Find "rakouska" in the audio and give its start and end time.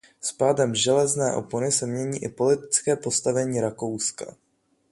3.61-4.35